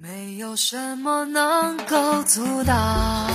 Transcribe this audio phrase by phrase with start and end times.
[0.00, 3.28] 没有什么能够阻挡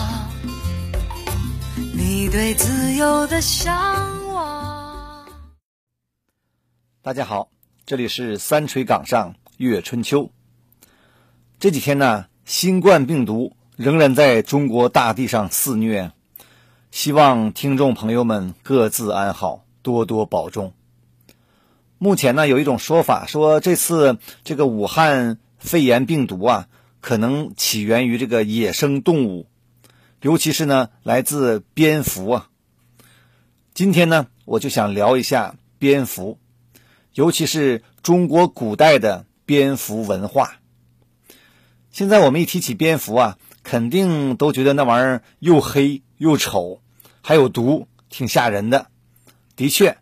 [1.94, 5.28] 你对自由的向往。
[7.02, 7.50] 大家好，
[7.86, 10.30] 这里是三锤岗上月春秋。
[11.60, 16.14] 这几天呢，新冠病毒仍然在中国大地上肆虐，
[16.92, 20.72] 希望听众朋友们各自安好，多多保重。
[21.98, 26.68] 目前呢，有一种说法说，这次这个武汉肺炎病毒啊，
[27.00, 29.48] 可能起源于这个野生动物，
[30.22, 32.50] 尤其是呢，来自蝙蝠啊。
[33.74, 36.38] 今天呢，我就想聊一下蝙蝠，
[37.14, 40.58] 尤其是中国古代的蝙蝠文化。
[41.92, 46.82] 现在我们一提起蝙蝠啊，肯定都觉得那玩意儿又黑又丑，
[47.22, 48.88] 还有毒，挺吓人的。
[49.56, 49.98] 的确。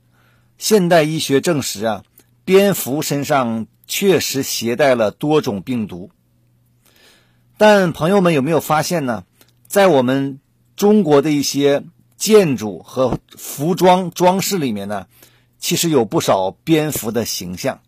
[0.57, 2.03] 现代医学证实啊，
[2.45, 6.11] 蝙蝠身上确实携带了多种病毒。
[7.57, 9.25] 但朋友们有没有发现呢？
[9.67, 10.39] 在我们
[10.77, 11.83] 中国的一些
[12.15, 15.07] 建筑和服装装饰里面呢，
[15.59, 17.81] 其实有不少蝙蝠的形象。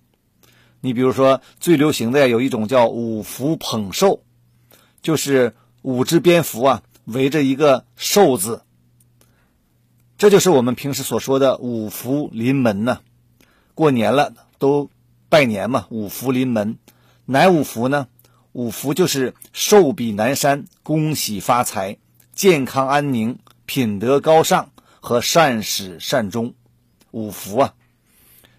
[0.81, 4.23] 你比如说，最流行的，有一种叫五福捧寿，
[5.01, 8.63] 就是五只蝙蝠啊围着一个寿字。
[10.17, 12.99] 这就是我们平时所说的五福临门呢。
[13.73, 14.89] 过年了都
[15.33, 16.77] 拜年嘛，五福临门。
[17.25, 18.07] 哪五福呢？
[18.51, 21.97] 五福就是寿比南山、恭喜发财、
[22.35, 26.53] 健康安宁、品德高尚和善始善终。
[27.09, 27.73] 五福啊，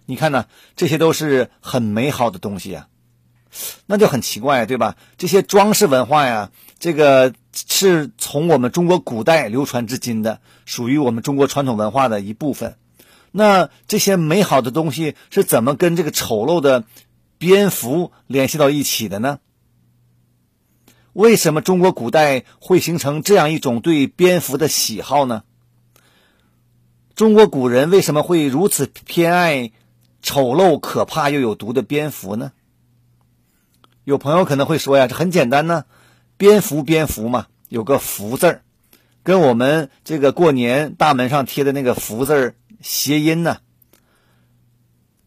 [0.04, 2.88] 你看呢，这些都是很美好的东西啊。
[3.86, 4.96] 那就很奇怪，对吧？
[5.16, 6.50] 这些装饰文化呀，
[6.80, 7.32] 这个。
[7.68, 12.76] 是从我们中国古代流传至今的，属于我们中国传统文化的一部分。
[13.36, 16.84] 那这些美好的东西是怎么跟这个丑陋的
[17.36, 19.40] 蝙蝠联系到一起的呢？
[21.12, 25.42] 为什么中国古代会形成这样一种对蝙蝠的喜好呢？
[27.16, 29.72] 中国古人为什么会如此偏爱
[30.22, 32.52] 丑陋、可怕又有毒的蝙蝠呢？
[34.04, 35.86] 有朋友可能会说呀，这很简单呢。
[36.36, 38.62] 蝙蝠，蝙蝠嘛，有个福字儿，
[39.24, 43.60] 跟我们这个过年大门上贴的那个福字儿谐音呢。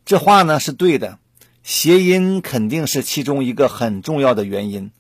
[0.06, 1.18] 这话呢是对的，
[1.64, 4.92] 谐音肯定是其中一个很重要的原因。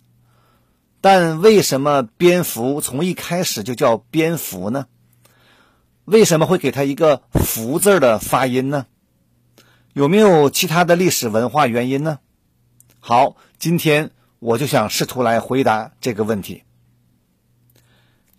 [0.99, 4.87] 但为什么蝙蝠从一开始就叫蝙蝠呢？
[6.05, 8.87] 为什么会给它一个福字的发音呢？
[9.93, 12.17] 有没有其他的历史文化原因呢？
[12.99, 14.09] 好，今天。
[14.39, 16.61] 我就想试图来回答这个问题。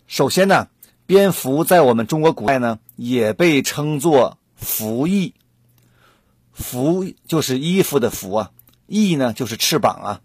[0.07, 0.69] 首先呢，
[1.09, 5.33] 蝙蝠在我们中国古代呢，也被称作蝠翼。
[6.53, 8.51] 蝠就是衣服的蝠啊，
[8.85, 10.21] 翼呢就是翅膀啊。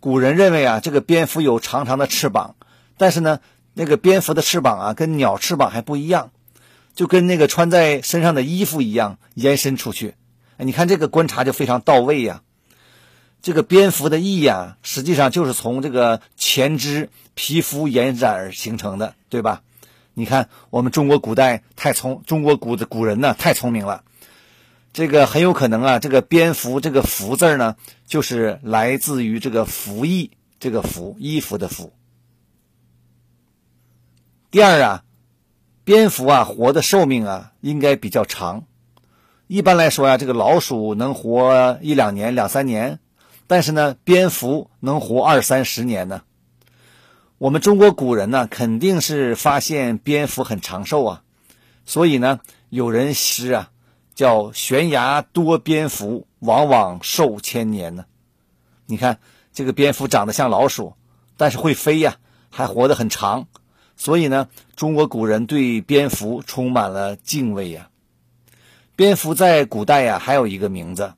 [0.00, 2.56] 古人认为啊，这个蝙蝠有长长的翅膀，
[2.96, 3.40] 但是呢，
[3.74, 6.30] 那个蝙蝠的翅膀啊，跟鸟翅膀还不一样，
[6.94, 10.14] 就跟那个穿在身上的衣服一样延伸出去。
[10.56, 12.40] 哎，你看这个观察就非常到位呀。
[13.42, 19.60] 这个蝙蝠的翼呀，实际上就是从这个前肢皮肤延展而形成的，对吧？
[20.18, 24.02] 你看，我们中国古代太聪，中国古的古人呢太聪明了。
[24.94, 31.92] 这个很有可能啊，这个蝙蝠这个“蝠”字呢，就是来自于这个“服役”这个“服”衣服的“服”。
[34.50, 35.04] 第二啊，
[35.84, 38.64] 蝙蝠啊活的寿命啊应该比较长。
[39.48, 43.00] 一般来说呀，这个老鼠能活一两年、两三年。
[43.46, 46.22] 但是呢，蝙蝠能活二三十年呢。
[47.38, 51.22] 我们中国古人呢，肯定是发现蝙蝠很长寿啊，
[51.84, 53.70] 所以呢，有人诗啊，
[54.14, 58.06] 叫“悬崖多蝙蝠，往往寿千年”呢。
[58.86, 59.18] 你看
[59.52, 60.94] 这个蝙蝠长得像老鼠，
[61.36, 62.16] 但是会飞呀，
[62.48, 63.48] 还活得很长，
[63.98, 67.90] 所以呢，中国古人对蝙蝠充满了敬畏呀。
[68.96, 71.12] 蝙蝠在古代呀，还有一个名字，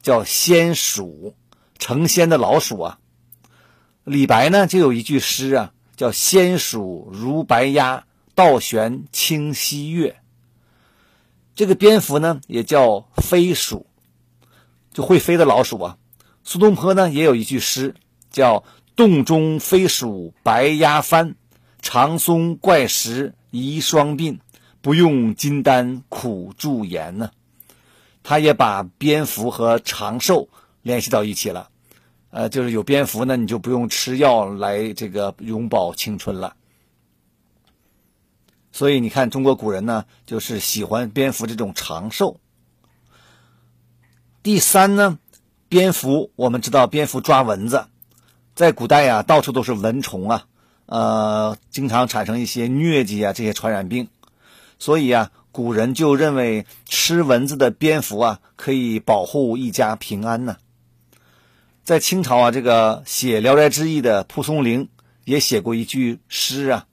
[0.00, 1.34] 叫仙鼠。
[1.78, 2.98] 成仙的老鼠啊，
[4.06, 8.04] 李白呢就有一句诗啊，叫“仙鼠如白鸦，
[8.36, 10.20] 倒悬清溪月”。
[11.56, 13.84] 这个蝙蝠呢也叫飞鼠，
[14.92, 15.98] 就会飞的老鼠啊。
[16.44, 17.96] 苏东坡呢也有一句诗，
[18.30, 18.62] 叫
[18.94, 21.34] “洞中飞鼠白鸦翻，
[21.82, 24.38] 长松怪石疑双鬓，
[24.80, 27.32] 不用金丹苦驻颜”呢。
[28.22, 30.48] 他也把蝙蝠和长寿。
[30.82, 31.68] 联系到一起了，
[32.36, 36.54] 呃，就是有蝙蝠呢，你就不用吃药来这个永葆青春了。
[38.72, 42.38] 所以你看，中国古人呢，就是喜欢蝙蝠这种长寿。
[44.42, 45.18] 第三呢，
[45.70, 47.86] 蝙蝠我们知道，蝙蝠抓蚊子，
[48.54, 50.46] 在古代呀，到处都是蚊虫啊，
[50.84, 54.08] 呃，经常产生一些疟疾啊这些传染病，
[54.78, 60.58] 所以啊，古人就认为吃蚊子的蝙蝠啊，可以保护一家平安呢。
[61.86, 64.88] 在清朝啊，这个写《聊斋志异》的蒲松龄
[65.24, 66.86] 也写过一句诗啊，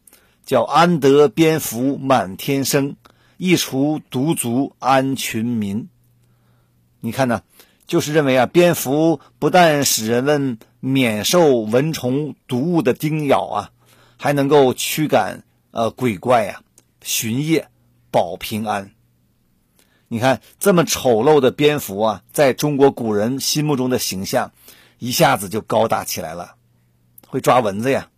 [0.46, 2.96] 叫“安得蝙蝠满天生，
[3.38, 5.90] 一除毒足安群民”。
[7.02, 7.42] 你看呢，
[7.88, 13.72] 就是认为啊，蝙蝠不但使人们免受蚊虫毒物的叮咬啊，
[14.20, 16.62] 还能够驱赶呃鬼怪呀，
[17.02, 17.68] 巡夜
[18.12, 18.92] 保平安。
[20.08, 24.52] 你看这么丑陋的蝙蝠啊，在中国古人心目中的形象。
[25.00, 26.56] 一下子就高大起来了，
[27.28, 28.10] 会抓蚊子呀。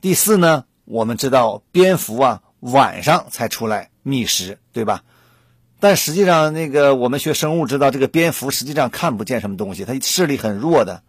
[0.00, 5.02] 第四呢，我们知道蝙蝠啊晚上才出来觅食，对吧？
[5.80, 11.02] 但实际上，那个我们学生物知道，这个蝙蝠实际上看不见什么东西，它视力很弱的，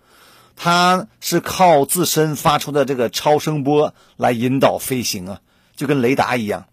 [0.55, 5.41] 它是靠自身发出的这个超声波来引导飞行啊，
[5.75, 6.67] 就跟雷达一样，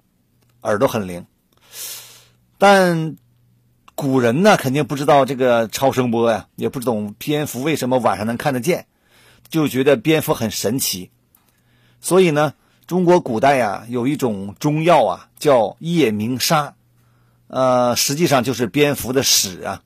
[0.63, 1.27] 耳朵很灵，
[2.59, 3.17] 但。
[3.95, 8.87] 古人呢，肯定不知道这个超声波呀，也不懂蝙蝠为什么晚上能看得见，
[9.49, 11.11] 就觉得蝙蝠很神奇。
[12.01, 12.55] 所以呢，
[12.87, 16.75] 中国古代呀有一种中药啊，叫夜明砂，
[17.49, 19.83] 呃，实际上就是蝙蝠的屎啊。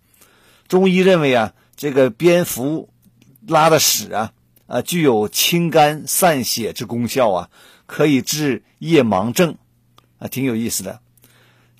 [0.68, 2.88] 中医认为啊，这个蝙蝠
[3.46, 4.32] 拉的屎啊，
[4.66, 7.50] 啊，具有清肝散血之功效啊，
[7.86, 9.56] 可以治夜盲症，
[10.18, 11.00] 啊，挺有意思的。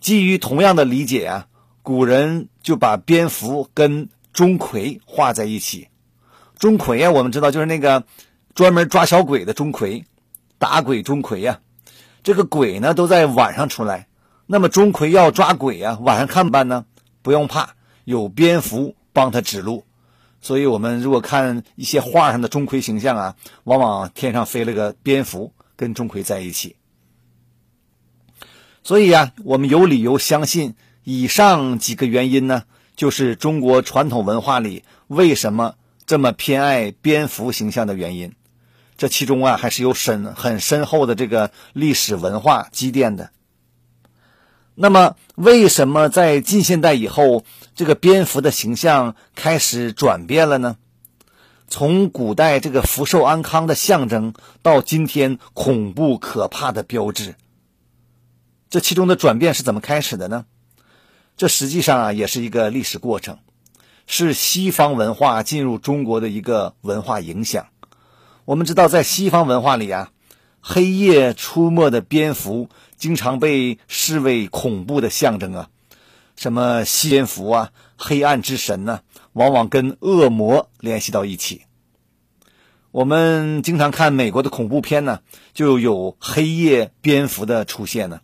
[0.01, 1.47] 基于同样的理解啊。
[1.87, 5.87] 古人就把蝙蝠跟钟馗画在一起。
[6.59, 8.03] 钟馗呀，我们知道就是那个
[8.57, 10.05] 专门抓小鬼的钟馗，
[10.59, 11.61] 打鬼钟馗呀。
[12.25, 14.09] 这个鬼呢都在晚上出来，
[14.47, 16.87] 那么钟馗要抓鬼呀，晚上看办呢？
[17.23, 19.85] 不用怕，有蝙蝠帮他指路。
[20.41, 26.75] 所以我们如果看一些画上的钟馗形象啊，往往天上飞了个蝙蝠跟钟馗在一起。
[28.83, 30.75] 所以呀，我们有理由相信。
[31.09, 32.65] 以上几个原因呢，
[32.97, 38.35] 就是中国传统文化里为什么这么偏爱蝙蝠形象的原因。
[38.97, 43.31] 这其中啊，还是有深很深厚的这个历史文化积淀的。
[44.75, 47.45] 那么，为什么在近现代以后，
[47.77, 50.77] 这个蝙蝠的形象开始转变了呢？
[51.69, 57.37] 从古代这个福寿安康的象征，到今天恐怖可怕的标志，
[58.69, 60.47] 这其中的转变是怎么开始的呢？
[61.37, 63.39] 这实际上啊，也是一个历史过程，
[64.07, 67.67] 是西方文化进入中国的一个文化影响。
[68.47, 70.13] 我们知道，在西方文化里啊，
[70.61, 75.69] 黑夜出没的蝙蝠经常被视为恐怖的象征啊，
[76.37, 79.01] 什么西蝙蝠啊、黑暗之神呢，
[79.35, 81.63] 往往跟恶魔联系到一起。
[82.93, 85.21] 我们经常看美国的恐怖片呢，
[85.53, 88.21] 就有黑夜蝙蝠的出现呢。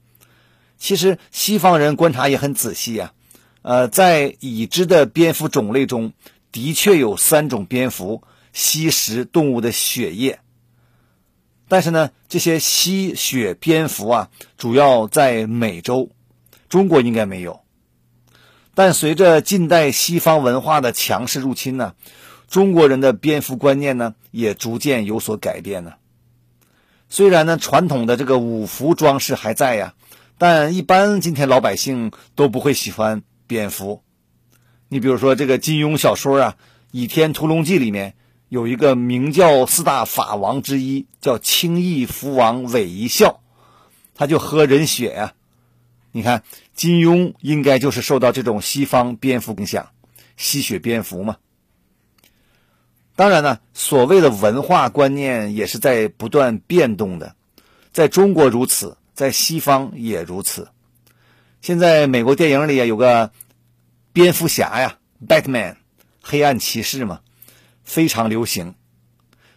[0.83, 3.13] 其实西方人观察也很仔细啊，
[3.63, 6.13] 呃，在已知的蝙蝠种类中，
[6.51, 10.41] 的确有三种蝙蝠吸食动物的血液。
[11.69, 16.11] 但是呢，这些吸血蝙蝠啊，主要在美洲，
[16.69, 17.61] 中国应该没有。
[18.75, 21.95] 但随着近代西方文化的强势入侵呢，
[22.49, 25.93] 中国人的蝙蝠观念呢，也逐渐有所改变呢。
[27.09, 29.95] 虽然呢，传统的这个五福装饰还在呀。
[30.39, 34.03] 但一般今天老百姓都不会喜欢蝙蝠。
[34.89, 36.57] 你比如说这个金庸小说啊，
[36.91, 38.15] 《倚天屠龙记》里面
[38.49, 43.41] 有一个明教四大法王之一，叫青翼蝠王韦一笑，
[44.15, 45.35] 他就喝人血呀。
[46.11, 46.43] 你看
[46.75, 49.91] 金庸应该就是受到这种西方蝙蝠影响，
[50.37, 51.37] 吸血蝙蝠嘛。
[53.15, 57.35] 当然呢，所谓的文化观念也是在不断变动的，
[57.93, 58.97] 在中国如此。
[59.15, 60.69] 在西方也如此。
[61.61, 63.31] 现在美国电影里有个
[64.13, 65.77] 蝙蝠侠呀，Batman，
[66.21, 67.21] 黑暗骑士嘛，
[67.85, 68.75] 非常流行。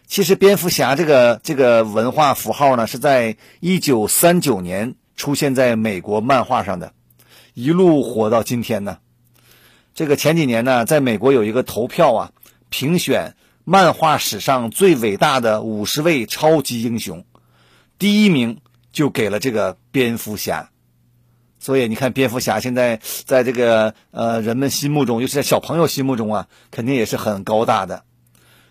[0.06, 6.92] 其实蝙蝠侠这个这个文化符号呢，是在一九三九年出现在美国漫画上的，
[7.54, 8.98] 一路火到今天呢。
[9.94, 12.32] 这个前几年呢，在美国有一个投票啊，
[12.68, 13.34] 评选
[13.64, 17.24] 漫画史上最伟大的五十位超级英雄，
[17.98, 18.60] 第一名。
[18.96, 20.70] 就给了这个蝙蝠侠，
[21.58, 28.04] 所以你看，蝙蝠侠现在在这个呃人们心目中，尤其在小朋友心目中啊，肯定也是很高大的。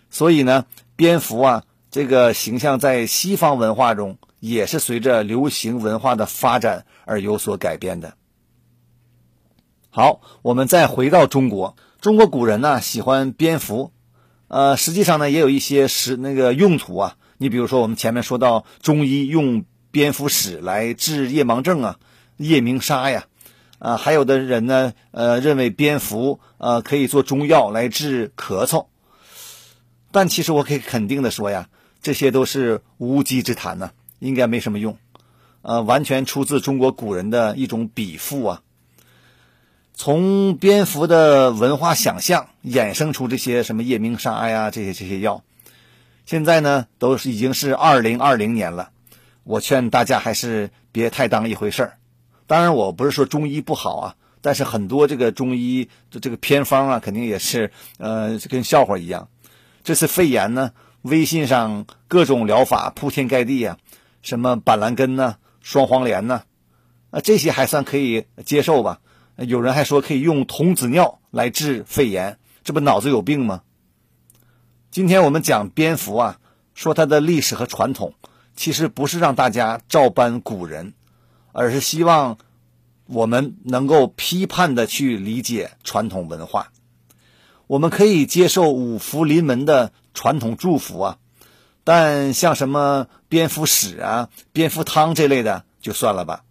[0.10, 0.66] 所以呢，
[0.96, 8.16] 蝙蝠啊这个形象在西方文化中也是随着流行文化的发展而有所改变的。
[9.92, 13.92] 好，我们再回到中国，中国古人呢喜欢蝙蝠，
[14.48, 17.16] 呃，实际上呢，也有一些实那个用途啊。
[17.38, 19.66] 你比如说，我们前面说到中医用
[19.96, 22.00] 蝙蝠屎来治夜盲症啊、
[22.36, 23.28] 夜明砂呀，
[23.80, 28.88] 啊，还有的人呢，呃，认为蝙蝠呃可以做中药来治咳嗽。
[30.12, 31.70] 但其实我可以肯定的说呀，
[32.02, 34.98] 这些都是无稽之谈呢，应该没什么用，
[35.62, 38.62] 呃，完全出自中国古人的一种笔赋啊。
[39.94, 45.42] 从蝙蝠的文化想象衍生出这些什么夜明砂呀，这些这些药，
[46.26, 48.90] 现在呢都是已经是二零二零年了，
[49.46, 51.98] 我劝大家还是别太当一回事儿。
[52.48, 59.30] 当然，我不是说中医不好啊，但是很多这个中医的这个偏方啊，肯定也是呃跟笑话一样。
[59.84, 60.72] 这次肺炎呢，
[61.04, 63.78] 微信上各种疗法铺天盖地啊，
[64.24, 66.42] 什么板蓝根呢、双黄连呢，
[67.12, 69.00] 啊这些还算可以接受吧。
[69.38, 73.62] 有人还说可以用童子尿来治肺炎，这不脑子有病吗？
[74.90, 76.40] 今天我们讲蝙蝠啊，
[76.74, 78.14] 说它的历史和传统，
[78.56, 80.94] 其实不是让大家照搬古人，
[81.52, 82.38] 而是希望
[83.06, 86.72] 我们能够批判的去理解传统文化。
[87.68, 91.18] 我们可以接受五福临门的传统祝福啊，
[91.84, 96.44] 但像什么蝙蝠屎啊、蝙蝠汤这类的就算了吧。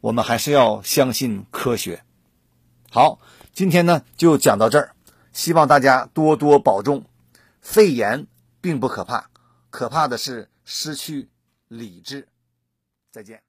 [0.00, 2.02] 我们还是要相信科学。
[2.90, 3.18] 好，
[3.52, 4.92] 今天呢就讲到这儿，
[5.32, 7.04] 希望大家多多保重。
[7.60, 8.26] 肺炎
[8.60, 9.28] 并不可怕，
[9.70, 11.28] 可怕的是失去
[11.68, 12.26] 理智。
[13.10, 13.47] 再见。